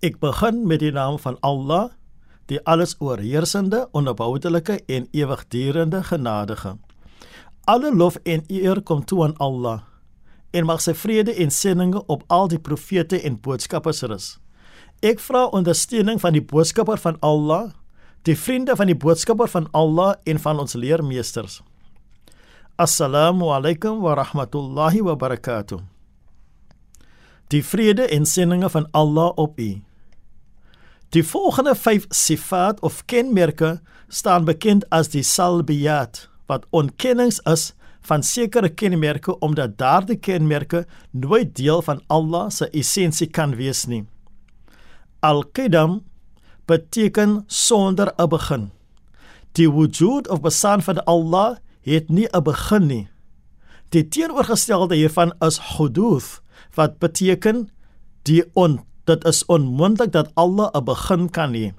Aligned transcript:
Ek 0.00 0.16
begin 0.16 0.62
met 0.66 0.80
die 0.80 0.92
naam 0.96 1.18
van 1.20 1.36
Allah, 1.44 1.90
die 2.48 2.56
alles 2.64 2.94
oorheersende, 2.98 3.88
onverboudelike 3.92 4.80
en 4.88 5.08
ewigdurende 5.12 6.00
genadige. 6.02 6.76
Alle 7.64 7.92
lof 7.94 8.16
en 8.24 8.44
eer 8.48 8.80
kom 8.82 9.04
toe 9.04 9.24
aan 9.24 9.36
Allah. 9.36 9.89
En 10.50 10.66
mag 10.66 10.82
sy 10.82 10.94
vrede 10.98 11.34
en 11.42 11.52
seëninge 11.54 12.02
op 12.10 12.24
al 12.26 12.48
die 12.50 12.58
profete 12.58 13.20
en 13.22 13.38
boodskappers 13.40 14.02
rus. 14.10 14.30
Ek 15.00 15.20
vra 15.22 15.46
ondersteuning 15.56 16.18
van 16.20 16.34
die 16.36 16.44
boodskapper 16.44 16.98
van 17.00 17.16
Allah, 17.24 17.70
die 18.28 18.36
vriende 18.36 18.74
van 18.76 18.90
die 18.90 18.98
boodskapper 18.98 19.48
van 19.48 19.68
Allah 19.72 20.16
en 20.28 20.40
van 20.42 20.58
ons 20.60 20.74
leermeesters. 20.74 21.60
Assalamu 22.80 23.52
alaykum 23.54 24.02
wa 24.04 24.14
rahmatullahi 24.18 25.00
wa 25.04 25.14
barakatuh. 25.16 25.80
Die 27.50 27.62
vrede 27.64 28.06
en 28.08 28.26
seëninge 28.26 28.70
van 28.70 28.86
Allah 28.92 29.32
op 29.36 29.58
u. 29.58 29.70
Die 31.10 31.24
volgende 31.26 31.74
5 31.74 32.06
sifat 32.08 32.80
of 32.80 33.04
kenmerke 33.04 33.80
staan 34.08 34.44
bekend 34.44 34.84
as 34.90 35.10
die 35.10 35.24
salbiyat 35.26 36.28
wat 36.46 36.66
ontkennings 36.70 37.40
is 37.50 37.72
van 38.00 38.22
sekere 38.22 38.68
kenmerke 38.68 39.38
omdat 39.38 39.78
daardie 39.78 40.18
kenmerke 40.18 40.86
nooit 41.10 41.56
deel 41.56 41.82
van 41.82 42.02
Allah 42.06 42.50
se 42.50 42.68
essensie 42.70 43.26
kan 43.26 43.56
wees 43.56 43.84
nie. 43.86 44.04
Al-Qidam 45.20 46.00
beteken 46.66 47.44
sonder 47.46 48.12
'n 48.16 48.28
begin. 48.28 48.70
Die 49.52 49.70
wujud 49.70 50.28
of 50.28 50.40
bestaan 50.40 50.82
van 50.82 51.04
Allah 51.04 51.56
het 51.82 52.08
nie 52.08 52.28
'n 52.32 52.42
begin 52.42 52.86
nie. 52.86 53.08
Die 53.88 54.08
teenoorgestelde 54.08 54.94
hiervan 54.94 55.32
is 55.40 55.58
huduth 55.76 56.40
wat 56.74 56.98
beteken 56.98 57.68
die 58.22 58.44
on 58.54 58.80
dit 59.04 59.24
is 59.24 59.44
onmoontlik 59.46 60.12
dat 60.12 60.30
Allah 60.34 60.70
'n 60.74 60.84
begin 60.84 61.30
kan 61.30 61.54
hê. 61.54 61.72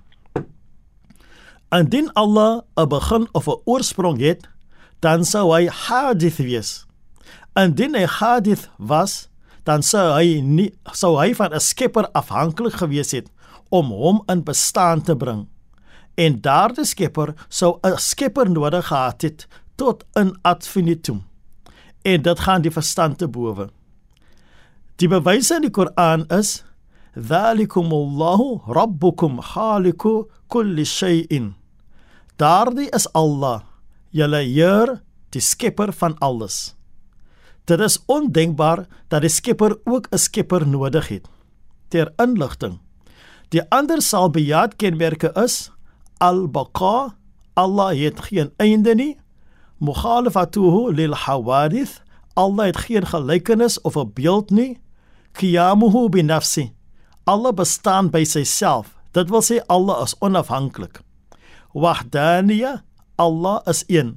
Indien 1.70 2.14
Allah 2.14 2.62
'n 2.76 2.88
begin 2.88 3.28
of 3.32 3.48
'n 3.48 3.62
oorsprong 3.66 4.20
het, 4.20 4.50
dan 5.02 5.26
sou 5.26 5.50
hy 5.54 5.68
hadith 5.68 6.40
wees. 6.42 6.86
Indien 7.58 7.98
hy 7.98 8.06
hadith 8.06 8.70
was, 8.78 9.28
dan 9.66 9.84
sou 9.86 10.08
hy 10.14 10.40
nie 10.42 10.72
sou 10.94 11.18
hy 11.20 11.34
van 11.38 11.54
'n 11.54 11.60
skepper 11.60 12.08
afhanklik 12.14 12.78
gewees 12.82 13.12
het 13.12 13.28
om 13.70 13.92
hom 13.92 14.24
in 14.28 14.44
bestaan 14.44 15.02
te 15.02 15.16
bring. 15.16 15.48
En 16.18 16.42
daardie 16.42 16.86
skepper 16.86 17.34
sou 17.50 17.80
'n 17.84 17.98
skepper 17.98 18.50
nodig 18.50 18.88
gehad 18.88 19.22
het 19.22 19.48
tot 19.76 20.04
in 20.14 20.38
adfinitum. 20.42 21.24
En 22.04 22.22
dit 22.22 22.40
gaan 22.40 22.62
die 22.62 22.72
verstand 22.72 23.18
te 23.18 23.28
bowe. 23.28 23.70
Die 24.96 25.08
bewyse 25.08 25.56
in 25.56 25.62
die 25.62 25.72
Koran 25.72 26.26
is 26.30 26.64
Dhalikumullahu 27.16 28.62
rabbukum 28.68 29.42
khaliqu 29.42 30.30
kulli 30.48 30.86
shay'in. 30.86 31.56
Daardie 32.38 32.90
is 32.96 33.08
Allah, 33.14 33.62
julle 34.12 34.44
Heer, 34.44 35.02
die 35.32 35.42
skepper 35.42 35.94
van 35.94 36.18
alles. 36.20 36.76
Dit 37.66 37.80
is 37.80 38.00
ondenkbaar 38.06 38.86
dat 39.08 39.22
die 39.22 39.30
skepper 39.30 39.78
ook 39.84 40.08
'n 40.12 40.18
skepper 40.18 40.68
nodig 40.68 41.08
het. 41.08 41.28
Ter 41.88 42.14
inligting. 42.18 42.80
Die 43.50 43.62
ander 43.70 44.02
salbiyat 44.02 44.76
kenmerke 44.76 45.32
is 45.44 45.72
al-baqa, 46.18 47.16
Allah 47.54 47.98
het 47.98 48.20
geen 48.20 48.54
einde 48.58 48.96
nie. 48.96 49.18
Mukhalafatuhu 49.78 50.94
lil 50.94 51.14
hawadith, 51.14 52.02
Allah 52.34 52.66
het 52.66 52.78
geen 52.78 53.06
gelykenis 53.06 53.82
of 53.82 53.96
'n 53.96 54.12
beeld 54.14 54.50
nie. 54.50 54.80
Qiyamuhu 55.32 56.10
bi 56.10 56.22
nafsi, 56.22 56.74
Allah 57.24 57.54
bestaan 57.54 58.10
by 58.10 58.24
syself. 58.24 58.96
Dit 59.12 59.30
wil 59.30 59.42
sê 59.42 59.60
Allah 59.68 60.04
is 60.04 60.16
onafhanklik. 60.20 61.02
Wahdaniya, 61.74 62.84
Allah 63.22 63.62
is 63.70 63.84
een. 63.88 64.16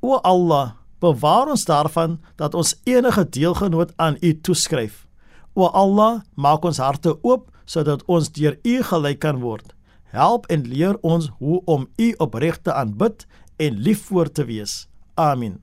O 0.00 0.20
Allah, 0.22 0.76
bewaar 1.02 1.50
ons 1.50 1.64
daarvan 1.64 2.20
dat 2.36 2.54
ons 2.54 2.76
enige 2.84 3.28
deelgenoot 3.28 3.92
aan 3.96 4.16
U 4.20 4.30
toeskryf. 4.40 5.06
O 5.52 5.66
Allah, 5.66 6.20
maak 6.34 6.64
ons 6.64 6.78
harte 6.78 7.16
oop 7.22 7.50
sodat 7.64 8.04
ons 8.06 8.30
deur 8.32 8.56
U 8.62 8.82
gelyk 8.82 9.18
kan 9.22 9.40
word. 9.42 9.74
Help 10.14 10.46
en 10.50 10.66
leer 10.66 10.96
ons 11.06 11.30
hoe 11.38 11.60
om 11.64 11.88
U 11.98 12.14
opreg 12.18 12.62
te 12.62 12.72
aanbid 12.72 13.26
en 13.56 13.82
lief 13.82 14.06
voor 14.06 14.30
te 14.30 14.44
wees. 14.44 14.86
Amen. 15.14 15.60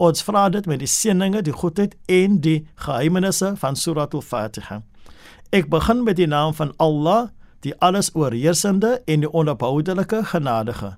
Ons 0.00 0.22
vra 0.24 0.48
dit 0.48 0.66
met 0.66 0.80
die 0.80 0.88
seëninge, 0.88 1.42
die 1.44 1.54
goedheid 1.54 1.96
en 2.08 2.38
die 2.40 2.64
geheimenisse 2.86 3.52
van 3.60 3.76
Surah 3.76 4.08
Al-Fatiha. 4.10 4.80
Ek 5.52 5.68
begin 5.68 6.04
met 6.06 6.16
die 6.16 6.28
naam 6.30 6.54
van 6.54 6.72
Allah, 6.78 7.28
die 7.60 7.74
alles 7.84 8.12
oorheersende 8.14 9.00
en 9.04 9.24
die 9.26 9.32
onophoudelike 9.32 10.22
genadige. 10.32 10.94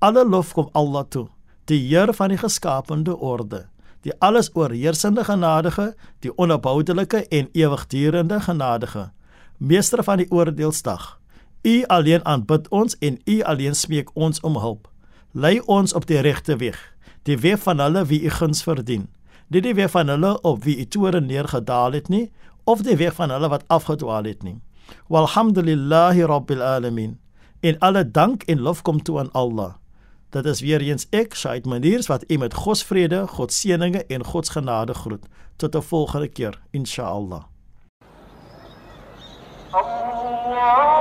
Alle 0.00 0.22
lof 0.24 0.54
kom 0.56 0.68
Allah 0.72 1.02
toe, 1.12 1.26
die 1.68 1.76
Heer 1.76 2.14
van 2.16 2.32
die 2.32 2.38
geskaapte 2.40 3.16
orde, 3.18 3.66
die 4.00 4.12
alles 4.18 4.48
oorheersende 4.56 5.24
genadige, 5.24 5.94
die 6.24 6.32
onophoudelike 6.38 7.26
en 7.28 7.48
ewigdurende 7.52 8.38
genadige, 8.40 9.10
meester 9.58 10.00
van 10.04 10.16
die 10.16 10.30
oordeelsdag. 10.30 11.20
U 11.62 11.84
alleen 11.86 12.24
aanbid 12.24 12.68
ons 12.68 12.96
en 12.98 13.18
U 13.28 13.42
alleen 13.42 13.76
smeek 13.76 14.08
ons 14.14 14.40
om 14.40 14.56
hulp. 14.56 14.88
Lei 15.32 15.60
ons 15.60 15.92
op 15.92 16.06
die 16.08 16.20
regte 16.24 16.56
weg, 16.56 16.78
die 17.28 17.36
weg 17.36 17.60
van 17.60 17.84
hulle 17.84 18.06
wie 18.08 18.22
U 18.24 18.30
guns 18.30 18.64
verdien. 18.64 19.04
Nie 19.52 19.60
die 19.60 19.74
weg 19.74 19.92
van 19.92 20.08
hulle 20.08 20.38
op 20.40 20.64
wie 20.64 20.78
U 20.80 20.86
toore 20.88 21.20
neergedaal 21.20 21.92
het 21.92 22.08
nie, 22.08 22.30
of 22.64 22.80
die 22.88 22.96
weg 22.96 23.12
van 23.20 23.30
hulle 23.36 23.52
wat 23.52 23.68
afgedwaal 23.68 24.24
het 24.24 24.40
nie. 24.48 24.62
Walhamdulillahi 25.12 26.24
rabbil 26.24 26.64
alamin. 26.64 27.18
En 27.60 27.78
alle 27.78 28.10
dank 28.10 28.48
en 28.48 28.64
lof 28.64 28.80
kom 28.82 29.02
toe 29.02 29.18
aan 29.18 29.32
Allah. 29.36 29.74
Dit 30.30 30.44
is 30.44 30.60
weer 30.60 30.80
eens 30.80 31.06
ek, 31.10 31.34
Shaid 31.34 31.66
Maniers 31.66 32.06
wat 32.06 32.24
u 32.26 32.36
met 32.38 32.54
God 32.54 32.78
se 32.78 32.86
vrede, 32.86 33.26
God 33.26 33.52
se 33.52 33.60
seëninge 33.60 34.04
en 34.06 34.24
God 34.24 34.46
se 34.46 34.52
genade 34.52 34.94
groet. 34.94 35.26
Tot 35.56 35.74
'n 35.74 35.82
volgende 35.82 36.28
keer, 36.28 36.60
insha 36.70 37.02
Allah. 37.02 37.42
Allah 39.70 40.99